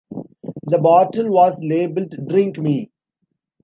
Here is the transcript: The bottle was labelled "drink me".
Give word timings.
The 0.63 0.79
bottle 0.79 1.29
was 1.31 1.59
labelled 1.61 2.27
"drink 2.27 2.57
me". 2.57 2.89